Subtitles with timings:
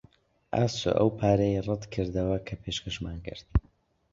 [0.55, 3.45] ئاسۆ ئەو پارەیەی ڕەت کردەوە کە پێشکەشمان کرد.